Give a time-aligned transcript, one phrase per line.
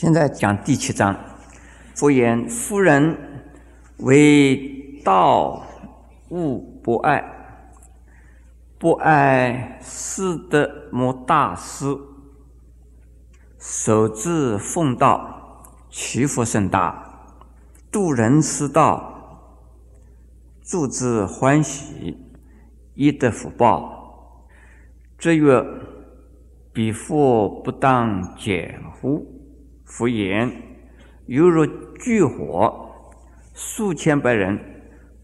[0.00, 1.12] 现在讲第七章。
[1.96, 3.18] 佛言：夫人
[3.96, 5.66] 为道
[6.28, 7.24] 物不爱，
[8.78, 11.84] 不爱师德莫大师，
[13.58, 17.32] 守志奉道，其福甚大。
[17.90, 19.50] 度人师道，
[20.62, 22.16] 助之欢喜，
[22.94, 24.46] 亦得福报。
[25.18, 25.60] 这曰：
[26.72, 29.34] 彼佛不当减乎？
[29.88, 30.52] 佛言：
[31.26, 31.66] 犹如
[31.96, 32.90] 炬火，
[33.54, 34.60] 数千百人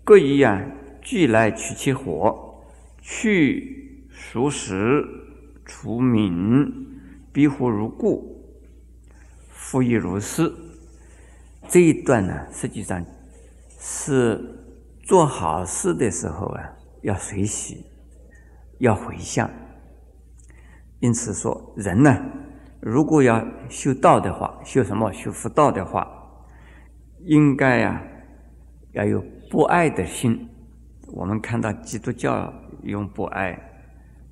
[0.03, 2.65] 各一样聚来取其火，
[3.03, 5.05] 去熟食，
[5.67, 6.73] 除名，
[7.31, 8.43] 彼火如故。
[9.51, 10.53] 复亦如是。
[11.69, 13.05] 这一段呢，实际上
[13.79, 14.41] 是
[15.03, 16.73] 做好事的时候啊，
[17.03, 17.85] 要随喜，
[18.79, 19.51] 要回向。
[21.01, 22.19] 因此说，人呢，
[22.85, 25.11] 如果要修道的话，修什么？
[25.11, 26.07] 修福道的话，
[27.21, 28.03] 应该呀，
[28.93, 30.47] 要有不爱的心。
[31.07, 33.59] 我们看到基督教用不爱，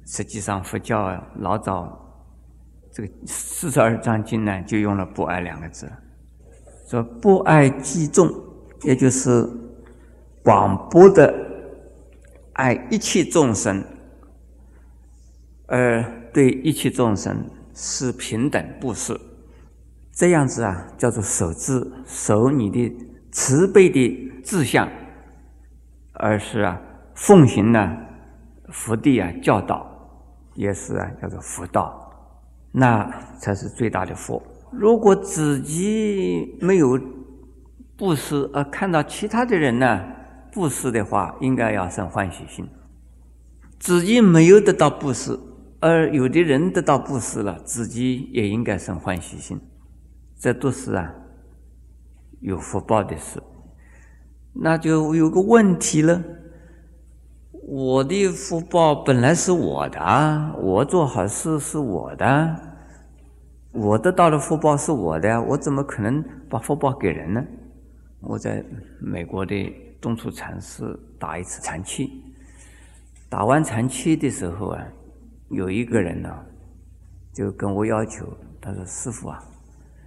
[0.04, 1.98] 实际上佛教老早
[2.92, 5.90] 这个四十二章经呢，就用了不爱两个字。
[6.86, 8.28] 说不爱计众，
[8.82, 9.48] 也就是
[10.44, 11.34] 广播的
[12.52, 13.82] 爱一切众生，
[15.68, 17.42] 而对一切众生
[17.74, 19.18] 是平等布施，
[20.12, 22.96] 这样子啊，叫做守志，守你的
[23.30, 24.88] 慈悲的志向，
[26.12, 26.80] 而是啊，
[27.14, 27.96] 奉行呢
[28.68, 29.86] 福地啊教导，
[30.54, 32.12] 也是啊叫做福道，
[32.70, 34.42] 那才是最大的福。
[34.70, 36.98] 如果自己没有
[37.96, 40.02] 布施，而看到其他的人呢
[40.52, 42.68] 布施的话，应该要生欢喜心。
[43.78, 45.38] 自己没有得到布施，
[45.82, 49.60] 而有的人得到布施了，自己也应该生欢喜心。
[50.38, 51.12] 这都是啊
[52.40, 53.42] 有福报的事。
[54.52, 56.22] 那就有个问题了：
[57.50, 62.56] 我的福报本来是我的，我做好事是我的。
[63.72, 67.44] 我得到的福报是我的，我怎么可能把福报给人呢？
[68.20, 68.64] 我在
[69.00, 72.22] 美国的东土禅寺打一次禅期，
[73.28, 74.86] 打完禅期的时候啊，
[75.52, 76.28] 有一个人呢，
[77.32, 78.26] 就跟我要求，
[78.60, 79.42] 他说：“师傅啊，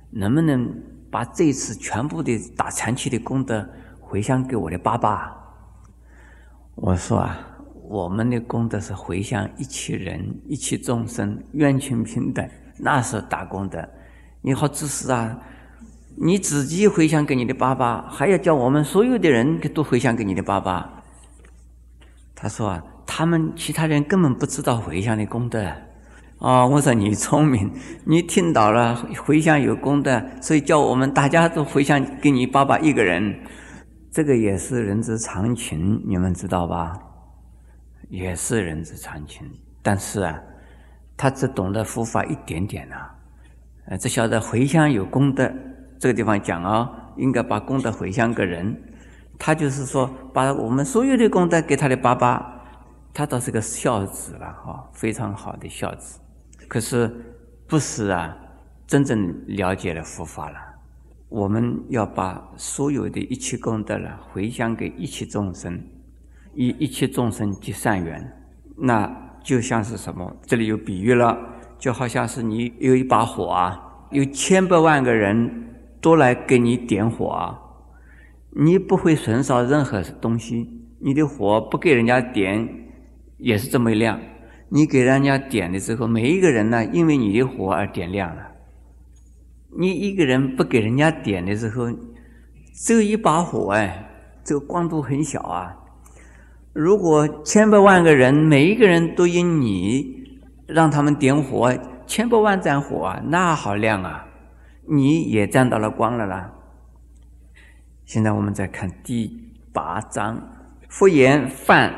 [0.09, 0.67] 能不能
[1.09, 3.67] 把这次全部的打禅期的功德
[4.01, 5.33] 回向给我的爸爸？”
[6.75, 7.39] 我说啊，
[7.87, 12.45] 我们的功德是回向一切人、一切众生，愿亲平等。
[12.77, 13.89] 那是打工的，
[14.41, 15.39] 你好自私啊！
[16.17, 21.03] 你自己回向给你的爸爸，还要叫我们所有的人都回向给你的爸爸。
[22.33, 25.65] 他说啊，他们其他人根本不知道回向的功德。
[26.39, 27.71] 啊，我说你聪明，
[28.05, 28.95] 你听到了
[29.25, 33.39] 回向有功德，所以叫我们大家都回向给你爸爸一个人。
[34.11, 36.97] 这个也是人之常情，你们知道吧？
[38.09, 39.49] 也是人之常情，
[39.81, 40.39] 但是啊。
[41.17, 42.95] 他只懂得佛法一点点呐，
[43.85, 45.49] 呃，只晓得回向有功德。
[45.97, 48.77] 这个地方讲啊，应该把功德回向给人。
[49.39, 52.54] 他就是说，把我们所有的功德给他的爸爸，
[53.15, 56.19] 他倒是个孝子了哈，非常好的孝子。
[56.67, 57.09] 可是
[57.65, 58.37] 不是啊，
[58.85, 60.57] 真正了解了佛法了。
[61.29, 65.81] 我们要把所有的一切功德了回向给一切众生，
[66.53, 68.31] 以一切众生结善缘，
[68.77, 69.23] 那。
[69.45, 70.35] 就像是什么？
[70.47, 71.37] 这里有比喻了，
[71.77, 75.69] 就好像是你有一把火啊，有千百万个人
[76.01, 77.55] 都来给你点火啊，
[78.49, 80.67] 你不会损少任何东西，
[80.97, 82.67] 你的火不给人家点
[83.37, 84.19] 也是这么亮。
[84.69, 88.43] 你给人家点的时候，每一个人呢，因为你的火而点亮了。
[89.77, 91.91] 你一个人不给人家点的时候，
[92.73, 94.09] 只有一把火哎，
[94.43, 95.75] 这个光度很小啊。
[96.73, 100.27] 如果千百万个人，每一个人都因你
[100.67, 101.73] 让他们点火，
[102.05, 104.27] 千百万盏火啊，那好亮啊！
[104.87, 106.51] 你也沾到了光了啦。
[108.05, 110.41] 现在我们再看第八章，
[110.89, 111.91] 复言犯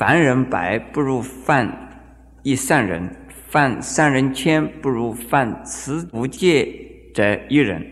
[0.00, 1.90] 凡人百不如犯
[2.42, 3.02] 一善人；
[3.50, 6.66] 犯善人千不如犯持无戒
[7.12, 7.82] 者一人；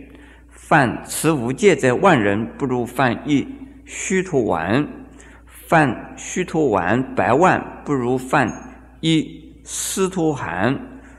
[0.48, 3.46] 犯持无戒者万人不如犯一
[3.84, 4.88] 虚陀丸。
[5.44, 8.50] 犯须陀丸百万不如犯
[9.02, 10.74] 一斯陀含；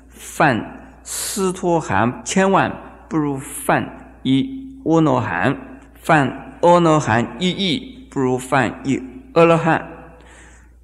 [0.07, 2.75] 犯斯陀含千万
[3.07, 5.53] 不如犯一阿罗汉；
[5.93, 8.99] 犯阿罗汉一亿不如犯一
[9.33, 9.98] 阿罗汉；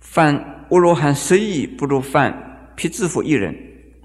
[0.06, 3.54] 犯阿罗汉十亿不如犯辟支佛一人；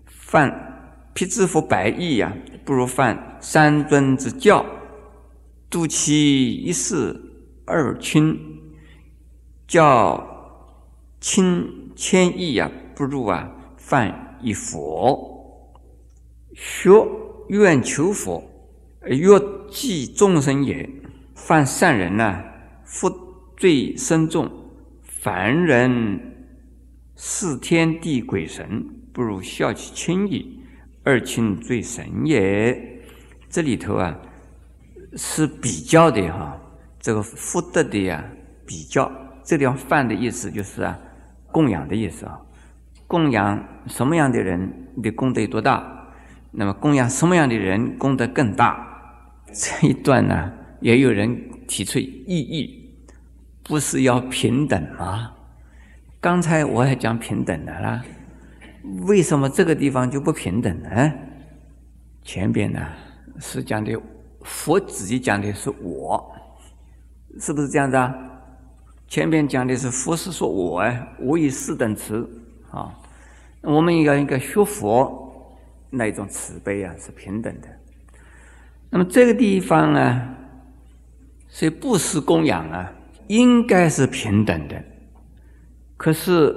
[0.07, 4.65] 犯辟支佛百亿呀，不如犯三尊之教；
[5.69, 7.15] 度其一世
[7.67, 8.37] 二亲，
[9.69, 10.27] 教
[11.21, 15.29] 亲千亿呀，不如啊犯一佛。
[16.55, 16.91] 学
[17.49, 18.43] 愿求佛，
[19.03, 19.39] 若
[19.69, 20.89] 济众生也。
[21.35, 22.43] 犯善人呢，
[22.85, 23.11] 福
[23.57, 24.47] 罪深重；
[25.23, 26.19] 凡人
[27.15, 28.83] 视天地鬼神，
[29.13, 30.61] 不如孝其亲矣。
[31.05, 33.03] 二亲最神也。
[33.51, 34.19] 这里头啊，
[35.17, 36.59] 是比较的哈，
[36.99, 38.25] 这个福德的呀
[38.67, 39.13] 比较。
[39.45, 40.99] 这地方“犯”的意思就是啊，
[41.53, 42.41] 供养的意思啊。
[43.07, 46.15] 供养什么样的人，你的功德有多大？
[46.51, 48.87] 那么供养什么样的人，功德更大？
[49.53, 50.51] 这一段呢？
[50.81, 51.39] 也有人
[51.69, 52.80] 提出异议，
[53.63, 55.33] 不是要平等吗？
[56.21, 58.05] 刚才我还讲平等的啦，
[59.07, 61.13] 为什么这个地方就不平等呢？
[62.23, 62.87] 前边呢
[63.39, 63.99] 是讲的
[64.43, 66.31] 佛自己讲的是我，
[67.39, 68.15] 是不是这样子啊？
[69.09, 72.29] 前边讲的是佛是说我哎，我以四等慈
[72.71, 72.95] 啊，
[73.63, 75.59] 我们要应该学佛
[75.89, 77.69] 那一种慈悲啊，是平等的。
[78.91, 80.37] 那么这个地方呢？
[81.49, 82.93] 所以布施供养啊，
[83.31, 84.83] 应该是平等的。
[85.97, 86.53] 可是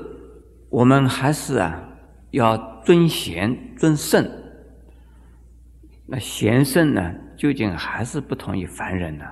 [0.69, 1.87] 我们还是啊，
[2.31, 4.27] 要尊贤尊圣。
[6.07, 9.25] 那贤圣呢，究竟还是不同于凡人呢？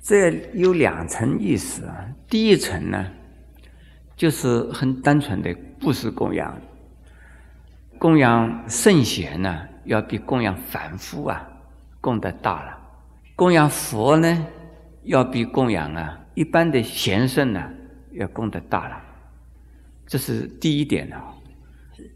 [0.00, 2.06] 这有两层意思啊。
[2.28, 3.04] 第一层呢，
[4.14, 6.56] 就是很单纯的布施供养。
[7.98, 11.44] 供养圣贤呢，要比供养凡夫啊，
[12.00, 12.78] 功德大了。
[13.34, 14.46] 供养佛呢，
[15.04, 17.70] 要比供养啊一般的贤圣呢
[18.12, 19.02] 要功德大了，
[20.06, 21.34] 这是第一点啊。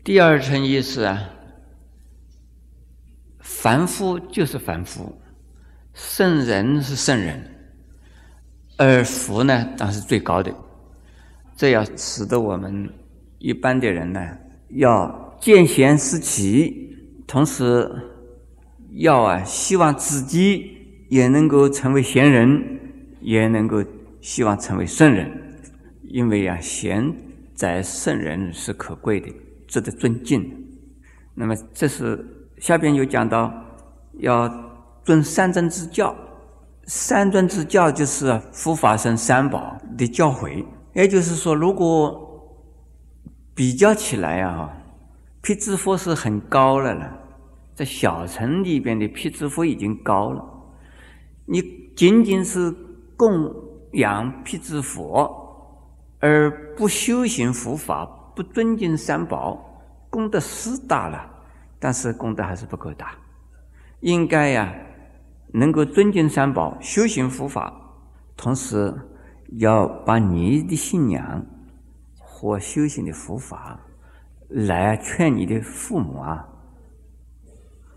[0.02, 1.30] 第二层意思啊，
[3.40, 5.20] 凡夫就是凡夫，
[5.92, 7.42] 圣人是圣人，
[8.76, 10.54] 而佛呢当是最高的。
[11.56, 12.92] 这要使得我们
[13.38, 14.20] 一般的人呢，
[14.70, 16.96] 要见贤思齐，
[17.26, 17.90] 同时
[18.92, 20.73] 要啊希望自己。
[21.08, 22.80] 也能够成为贤人，
[23.20, 23.82] 也能够
[24.20, 25.30] 希望成为圣人，
[26.02, 27.14] 因为啊，贤
[27.54, 29.30] 在圣人是可贵的，
[29.66, 30.50] 值得尊敬。
[31.34, 32.24] 那么，这是
[32.58, 33.52] 下边又讲到
[34.18, 34.48] 要
[35.04, 36.14] 尊三尊之教，
[36.86, 40.64] 三尊之教就是佛法僧三宝的教诲。
[40.94, 42.20] 也就是说，如果
[43.54, 44.72] 比较起来啊，
[45.42, 47.18] 辟支佛是很高了了，
[47.74, 50.53] 在小城里边的辟支佛已经高了。
[51.46, 51.62] 你
[51.94, 52.74] 仅仅是
[53.16, 53.54] 供
[53.92, 55.30] 养辟支佛，
[56.18, 59.62] 而不修行佛法，不尊敬三宝，
[60.08, 61.30] 功德是大了，
[61.78, 63.14] 但是功德还是不够大。
[64.00, 64.74] 应该呀，
[65.52, 67.72] 能够尊敬三宝，修行佛法，
[68.36, 68.92] 同时
[69.58, 71.44] 要把你的信仰
[72.18, 73.78] 和修行的佛法
[74.48, 76.48] 来劝你的父母啊，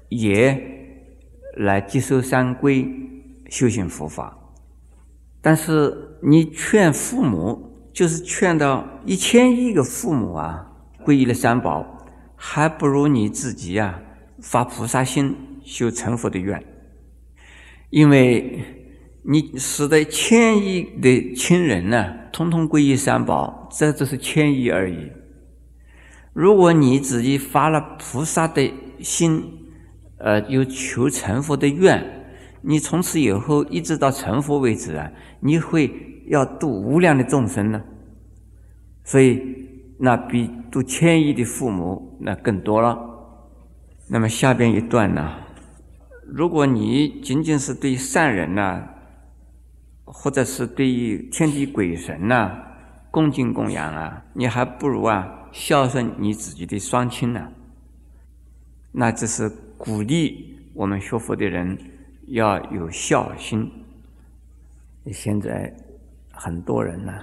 [0.10, 0.56] 也
[1.56, 2.86] 来接受三规。
[3.50, 4.38] 修行佛法，
[5.42, 10.72] 但是你劝父母，就是劝到一千亿个父母啊，
[11.06, 12.06] 皈依了三宝，
[12.36, 14.02] 还不如你自己啊
[14.42, 16.64] 发菩萨心修成佛的愿。
[17.90, 18.62] 因为
[19.24, 25.12] 你使得千亿的亲人呢，通通皈依三宝，这只是千亿而已。
[26.34, 29.44] 如果你自己发了菩萨的心，
[30.18, 32.27] 呃，有求成佛的愿。
[32.62, 35.92] 你从此以后一直到成佛为止啊，你会
[36.28, 37.82] 要度无量的众生呢，
[39.04, 39.42] 所以
[40.00, 43.00] 那比度千亿的父母那更多了。
[44.10, 45.38] 那么下边一段呢，
[46.26, 48.88] 如果你仅仅是对善人呐，
[50.04, 52.52] 或者是对于天地鬼神呐
[53.12, 57.48] 恭敬供养啊，你还不如啊孝顺你自己的双亲呢。
[58.92, 61.78] 那这是鼓励我们学佛的人。
[62.28, 63.70] 要有孝心。
[65.12, 65.74] 现在
[66.32, 67.14] 很多人呢，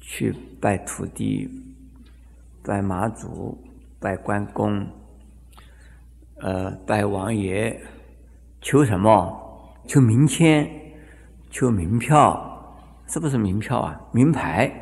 [0.00, 1.48] 去拜土地、
[2.62, 3.58] 拜妈祖、
[3.98, 4.86] 拜关公，
[6.36, 7.80] 呃，拜王爷，
[8.60, 9.44] 求什么？
[9.86, 10.70] 求名签，
[11.50, 14.00] 求名票，是不是名票啊？
[14.12, 14.72] 名牌？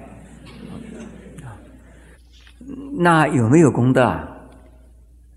[2.99, 4.03] 那有没有功德？
[4.03, 4.29] 啊？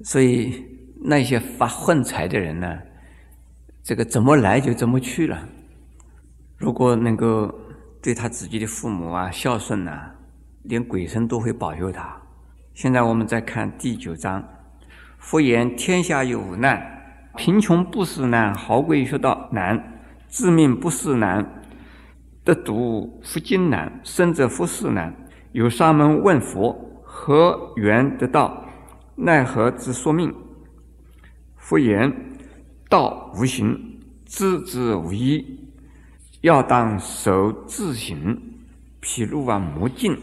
[0.03, 0.65] 所以
[1.01, 2.79] 那些发横财的人呢？
[3.83, 5.48] 这个怎么来就怎么去了。
[6.57, 7.53] 如果能够
[8.01, 10.12] 对他自己的父母啊孝顺呐，
[10.63, 12.21] 连鬼神都会保佑他。
[12.74, 14.43] 现在我们再看第九章，
[15.17, 16.81] 佛言：天下有五难，
[17.36, 21.63] 贫穷不是难，豪贵学道难，致命不是难，
[22.43, 25.13] 得度复经难，生者复死难。
[25.51, 28.65] 有沙门问佛：何缘得道？
[29.15, 30.33] 奈何之说命？
[31.57, 32.13] 佛言：
[32.89, 33.79] 道无形，
[34.25, 35.46] 知之无依。
[36.41, 38.41] 要当守自行，
[39.01, 40.17] 譬如往魔镜，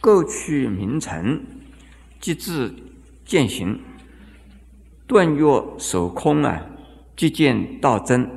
[0.00, 1.42] 构取名尘，
[2.20, 2.70] 即至
[3.24, 3.80] 见行。
[5.06, 6.60] 断若守空啊，
[7.16, 8.28] 即见道真，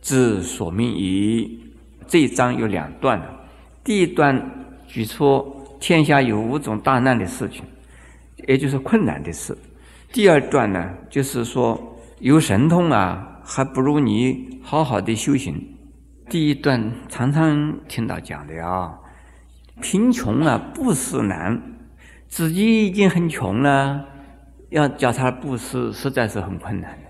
[0.00, 1.60] 自所命矣。
[2.06, 3.20] 这一章有两段，
[3.82, 7.64] 第一段举出天下有五种大难的事情，
[8.46, 9.56] 也就是困难的事。
[10.12, 15.76] 第二段呢，就是说有神通啊，还不如你好好的修行。
[16.30, 18.98] 第一段常常听到讲的啊，
[19.82, 21.60] 贫穷啊，布施难，
[22.26, 24.06] 自己已经很穷了，
[24.70, 27.06] 要叫他布施，实在是很困难的。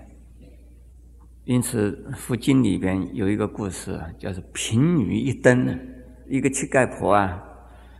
[1.45, 5.79] 因此，佛经里边有一个故事，叫做贫女一灯，
[6.27, 7.41] 一个乞丐婆啊，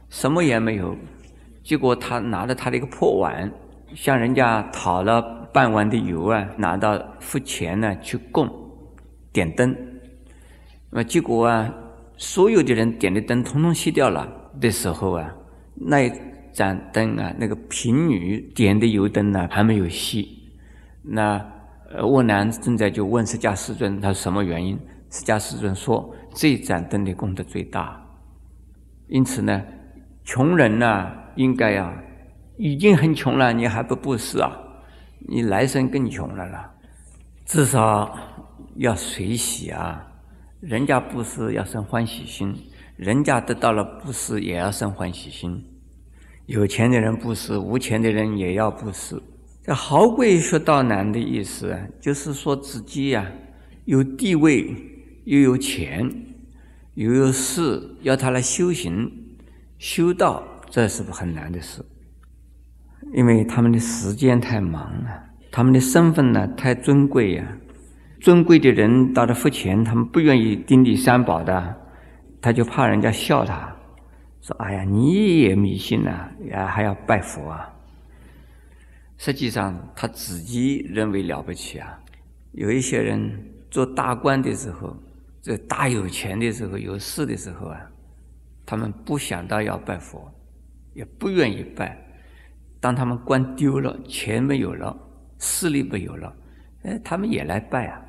[0.09, 0.93] 什么也没有，
[1.63, 3.49] 结果他拿着他的一个破碗，
[3.95, 5.21] 向人家讨了
[5.53, 8.49] 半碗的油啊，拿到佛前呢去供，
[9.31, 9.75] 点灯。
[10.89, 11.73] 那么结果啊，
[12.17, 14.27] 所有的人点的灯通通熄掉了
[14.59, 15.33] 的时候啊，
[15.75, 16.11] 那一
[16.53, 20.27] 盏灯啊，那个贫女点的油灯呢还没有熄。
[21.01, 21.43] 那
[21.89, 24.77] 呃，沃南正在就问释迦世尊，他是什么原因？
[25.09, 28.05] 释迦世尊说，这盏灯的功德最大。
[29.07, 29.63] 因此呢，
[30.25, 31.93] 穷人呢，应该呀，
[32.57, 34.51] 已经很穷了，你还不布施啊？
[35.19, 36.73] 你来生更穷了啦。
[37.45, 38.17] 至少
[38.75, 40.03] 要随喜啊。
[40.59, 42.51] 人家布施要生欢喜心，
[42.95, 45.63] 人家得到了布施也要生欢喜心。
[46.47, 49.21] 有钱的人布施，无钱的人也要布施。
[49.63, 53.29] 这豪贵学道难的意思，就是说自己呀
[53.85, 54.73] 有地位，
[55.25, 56.09] 又有钱，
[56.95, 59.11] 又有势，要他来修行、
[59.77, 61.85] 修道，这是不很难的事。
[63.13, 67.57] 因为他们的时间太忙了，他们的身份呢太尊贵呀。
[68.19, 71.75] 尊贵的人到了佛前，他们不愿意顶礼三宝的，
[72.41, 73.75] 他就怕人家笑他，
[74.41, 77.71] 说：“哎呀，你也迷信呐，呀还要拜佛啊？”
[79.17, 81.99] 实际上他自己认为了不起啊。
[82.53, 83.31] 有一些人
[83.69, 84.97] 做大官的时候，
[85.41, 87.79] 这大有钱的时候、有势的时候啊，
[88.65, 90.31] 他们不想到要拜佛，
[90.93, 92.03] 也不愿意拜。
[92.79, 94.95] 当他们官丢了、钱没有了、
[95.39, 96.35] 势力没有了，
[96.83, 98.01] 哎，他们也来拜啊。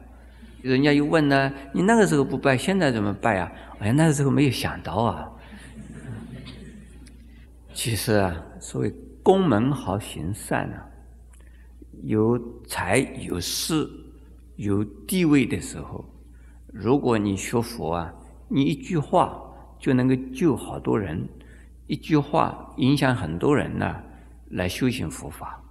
[0.62, 3.52] 人家又问呢，你那个时候不拜，现在怎么拜啊？
[3.78, 5.30] 哎，那个时候没有想到啊。
[7.72, 10.84] 其实啊，所谓公门好行善啊，
[12.02, 13.88] 有财有势
[14.56, 16.04] 有地位的时候，
[16.72, 18.12] 如果你学佛啊，
[18.48, 19.40] 你一句话
[19.78, 21.28] 就能够救好多人，
[21.86, 23.94] 一句话影响很多人呢，
[24.50, 25.62] 来修行佛法，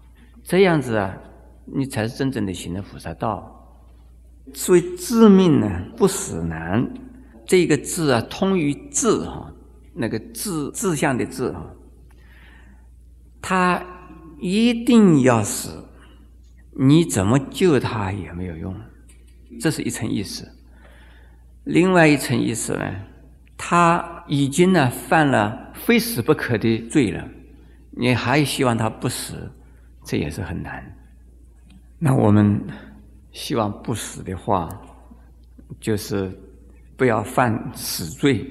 [0.44, 1.18] 这样子啊，
[1.66, 3.54] 你才是真正的行了菩萨道。
[4.54, 5.68] 所谓致命呢，
[5.98, 6.90] 不死难，
[7.46, 9.54] 这个字啊，通于志哈，
[9.94, 11.74] 那个志志向的志哈，
[13.42, 13.84] 他
[14.40, 15.90] 一定要死，
[16.80, 18.74] 你怎么救他也没有用，
[19.60, 20.48] 这是一层意思。
[21.66, 22.96] 另外一层意思呢，
[23.58, 27.28] 他已经呢犯了非死不可的罪了，
[27.98, 29.52] 你还希望他不死，
[30.04, 30.96] 这也是很难。
[32.00, 32.62] 那我们。
[33.34, 34.68] 希望不死的话，
[35.80, 36.32] 就是
[36.96, 38.44] 不要犯死罪，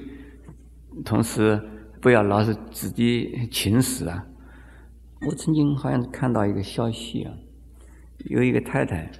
[1.03, 1.61] 同时
[1.99, 4.25] 不要老是自己请死啊。
[5.27, 7.33] 我曾经好像看到一个消息啊，
[8.29, 9.11] 有一个太太，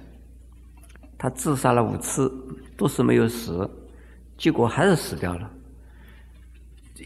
[1.18, 2.32] 她自杀了五次，
[2.74, 3.68] 都是没有死，
[4.38, 5.50] 结果还是死掉了。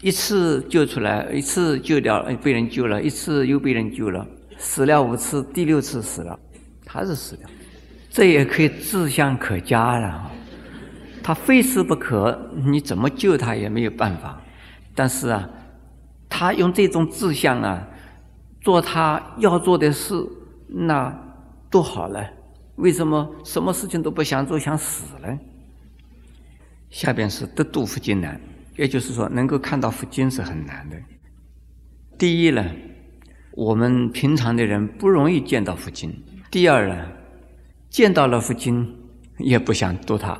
[0.01, 4.25] 一次救出来，一次救掉，被人救了，一次又被人救了，
[4.57, 6.37] 死了五次，第六次死了，
[6.87, 7.41] 还是死了。
[8.09, 10.31] 这也可以自相可加了，
[11.21, 14.41] 他非死不可，你怎么救他也没有办法。
[14.95, 15.49] 但是啊，
[16.29, 17.87] 他用这种志向啊，
[18.61, 20.13] 做他要做的事，
[20.67, 21.15] 那
[21.69, 22.23] 多好了。
[22.75, 25.39] 为什么什么事情都不想做，想死呢？
[26.89, 28.39] 下边是得度佛经难，
[28.75, 30.97] 也就是说，能够看到佛经是很难的。
[32.17, 32.65] 第一呢，
[33.53, 36.13] 我们平常的人不容易见到佛经。
[36.51, 37.07] 第二呢。
[37.89, 38.91] 见到了佛经，
[39.37, 40.35] 也不想读它，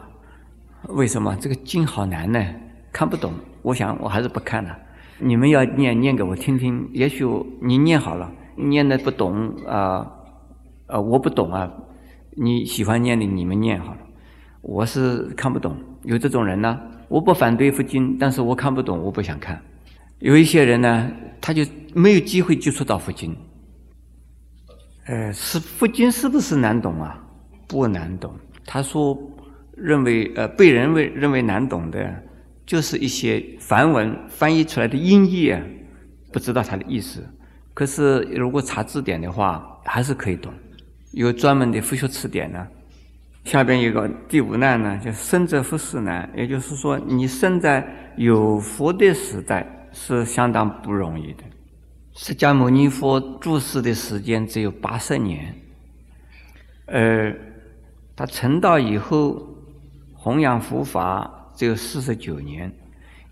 [0.88, 1.38] 为什么？
[1.40, 2.44] 这个经好难呢，
[2.92, 3.32] 看不懂。
[3.62, 4.76] 我想我还是不看了。
[5.20, 7.24] 你们要念念给我听听，也许
[7.62, 10.04] 你念好了，念的不懂啊，
[10.88, 11.72] 呃，我不懂啊，
[12.32, 14.00] 你喜欢念的你们念好了，
[14.64, 15.78] 我是看不懂。
[16.06, 16.82] 有这种人呢，
[17.14, 19.62] 我不反对佛经，但是我看不懂，我不想看。
[20.18, 23.38] 有一些人呢，他就没有机会接触到佛经。
[25.06, 27.24] 呃，是佛经是不是难懂啊？
[27.68, 28.34] 不难懂。
[28.66, 29.16] 他说
[29.78, 32.24] 认为呃被人为认为难懂的，
[32.66, 35.56] 就是一些梵文翻译出来的音译，
[36.32, 37.24] 不知道它的意思。
[37.76, 40.52] 可是如果查字典的话，还是可以懂。
[41.12, 42.68] 有专门的佛学词典呢。
[43.46, 47.86] 下边有个第五难呢，就生者福世难，也就是说，你生在
[48.16, 51.44] 有佛的时代是相当不容易的。
[52.14, 55.54] 释迦牟尼佛住世的时间只有八十年，
[56.86, 57.38] 而
[58.16, 59.46] 他成道以后
[60.14, 62.72] 弘扬佛法只有四十九年。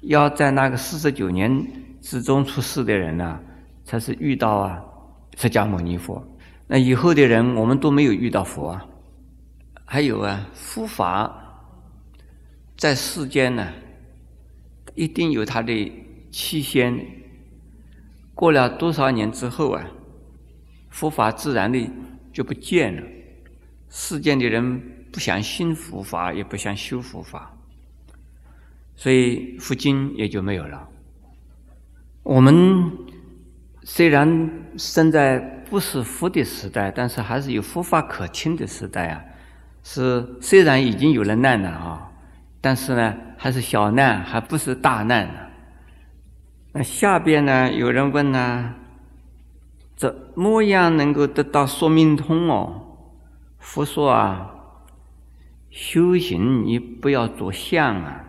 [0.02, 1.66] 要在那个四十九年
[2.02, 3.40] 之中出世的人呢，
[3.86, 4.82] 才是遇到啊
[5.38, 6.22] 释迦牟尼佛。
[6.68, 8.86] 那以后的人，我们都没有遇到佛啊。
[9.94, 11.68] 还有啊，佛法
[12.78, 13.68] 在世间呢，
[14.96, 15.92] 一定有它的
[16.32, 16.98] 期限。
[18.34, 19.86] 过了多少年之后啊，
[20.90, 21.90] 佛法自然的
[22.32, 23.04] 就不见了。
[23.90, 24.82] 世间的人
[25.12, 27.54] 不想信佛法，也不想修佛法，
[28.96, 30.88] 所以佛经也就没有了。
[32.24, 32.90] 我们
[33.84, 35.38] 虽然生在
[35.70, 39.26] 不是佛的时代，但是还是有佛法可听的时代啊。
[39.84, 42.12] 是虽然已经有了难了啊，
[42.62, 45.34] 但是呢，还是小难，还不是大难呢。
[46.74, 47.72] 那下边呢？
[47.72, 48.74] 有人问呢，
[49.96, 52.82] 怎么样能够得到说明通哦？
[53.60, 54.52] 佛说啊，
[55.70, 58.24] 修行你不要着相啊，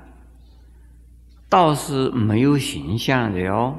[1.48, 3.74] 道是没有形象的哦。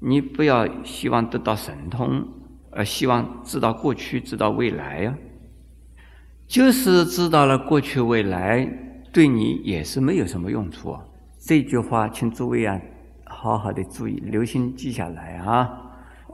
[0.00, 2.24] 你不要希望得到神通，
[2.70, 5.14] 而希望知道过去、知道未来呀。
[6.48, 8.66] 就是知道了过去未来，
[9.12, 10.96] 对你也是没有什么用处。
[11.38, 12.80] 这句话，请诸位啊。
[13.26, 15.68] 好好的注意，留心记下来啊！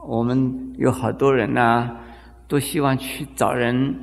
[0.07, 1.91] 我们有好多人呢，
[2.47, 3.93] 都希望去找人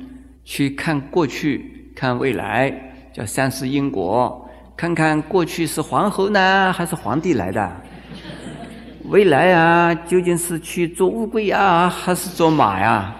[0.45, 2.71] 去看过去、看未来，
[3.11, 4.47] 叫三世因果，
[4.77, 7.71] 看看过去是皇后呢，还是皇帝来的？
[9.05, 13.15] 未来啊，究竟是去做乌龟呀，还是做马呀？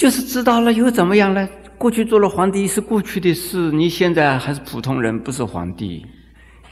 [0.00, 1.46] 就是知道了又怎么样呢？
[1.76, 6.06] 过去做了皇帝是过去的事，你现在还是普通人，不是皇帝。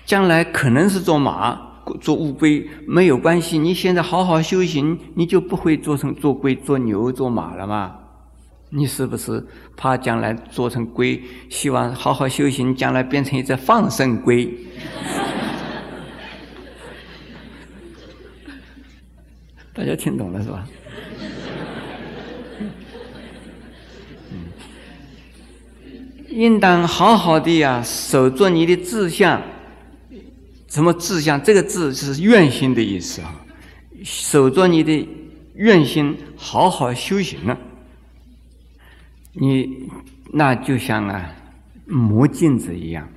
[0.07, 1.61] 将来可能是做马、
[2.01, 3.59] 做乌龟没有关系。
[3.59, 7.95] 你现在好好修行，你就不会做成做龟、做牛、做马了吗？
[8.71, 11.23] 你是不是怕将来做成龟？
[11.51, 14.51] 希望好好修行，将来变成一只放生龟？
[19.75, 20.65] 大家听懂了是吧？
[26.29, 29.41] 应当好好的呀，守住你的志向。
[30.69, 31.43] 什么志向？
[31.43, 33.35] 这个志是愿心的意思啊！
[34.05, 35.09] 守着你的
[35.55, 37.59] 愿心，好好修行了，
[39.33, 39.89] 你
[40.31, 41.31] 那就像啊
[41.87, 43.09] 磨镜子一样，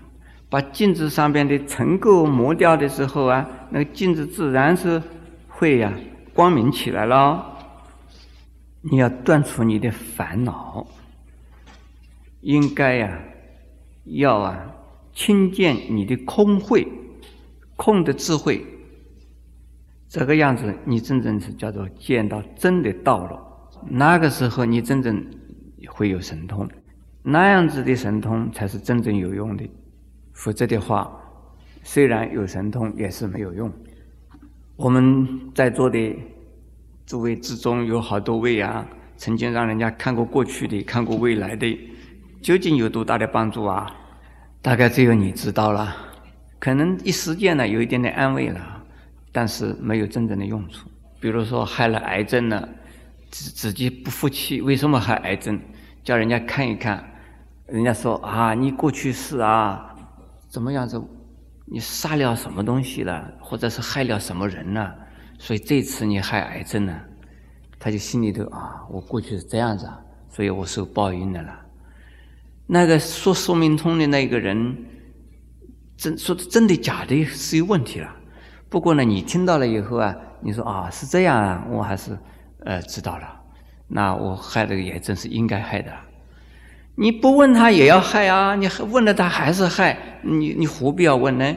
[0.49, 5.03] 把镜子上边的尘垢磨掉的时候啊，那个镜子自然是
[5.49, 5.91] 会呀
[6.33, 7.45] 光明起来了。
[8.81, 10.87] 你要断除你的烦恼，
[12.41, 13.19] 应该呀
[14.03, 14.75] 要啊
[15.13, 16.87] 亲见你的空慧。
[17.77, 18.63] 空的智慧，
[20.07, 23.41] 这个样子，你真正是叫做见到真的道了。
[23.89, 25.25] 那个时候，你真正
[25.87, 26.69] 会有神通，
[27.23, 29.67] 那样子的神通才是真正有用的。
[30.31, 31.11] 否则的话，
[31.81, 33.73] 虽然有神通，也是没有用。
[34.75, 36.15] 我们在座的
[37.07, 41.90] 诸位之中，有好多位啊，曾经让人家看过过去的，看过未来的，
[42.41, 43.89] 究竟有多大的帮助啊？
[44.61, 45.95] 大概只有你知道了。
[46.59, 48.59] 可能一时间呢有一点点安慰了，
[49.31, 50.89] 但是没有真正的用处。
[51.19, 52.67] 比如说害了癌症了，
[53.29, 55.59] 自自己不服气，为什么害癌症？
[56.03, 57.03] 叫人家看一看，
[57.67, 59.95] 人家说啊，你过去是啊，
[60.49, 60.99] 怎么样子？
[61.65, 64.95] 你杀了什么东西了，或者是害了什么人了？
[65.37, 66.99] 所以这次你害癌症了，
[67.79, 69.87] 他就心里头啊，我过去是这样子，
[70.29, 71.59] 所以我受报应的了。
[72.71, 74.75] 那个说说明通的那个人。
[75.97, 78.09] 真说的真的假的是有问题了，
[78.69, 82.17] 不过呢，你听到了以后啊，你说啊是这样啊，我还是
[82.65, 83.39] 呃知道了，
[83.87, 85.91] 那我害这个也真是应该害的。
[86.95, 91.55] 你不问他也要害啊，你问了他还是害，你你何必要问呢？